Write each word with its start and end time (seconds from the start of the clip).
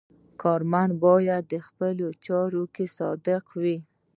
کارمند 0.41 0.91
باید 1.05 1.43
په 1.51 1.57
خپلو 1.67 2.07
چارو 2.25 2.63
کې 2.73 2.85
صادق 2.97 3.43
وي. 3.61 3.77